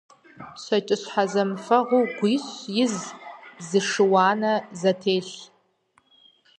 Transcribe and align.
ЩэкӀыщхьэ 0.63 1.23
зэмыфэгъуу 1.31 2.05
гуищ 2.17 2.45
из, 2.83 2.95
зы 3.67 3.79
шы– 3.89 4.03
уанэ 4.11 4.53
зэтелъ! 4.79 5.37